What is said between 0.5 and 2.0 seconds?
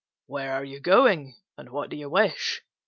are you going, and what do